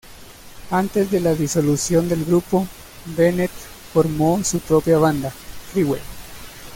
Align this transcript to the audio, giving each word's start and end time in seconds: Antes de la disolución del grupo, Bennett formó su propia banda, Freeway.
Antes 0.71 1.11
de 1.11 1.19
la 1.19 1.35
disolución 1.35 2.09
del 2.09 2.25
grupo, 2.25 2.67
Bennett 3.15 3.51
formó 3.93 4.43
su 4.43 4.57
propia 4.59 4.97
banda, 4.97 5.29
Freeway. 5.71 6.01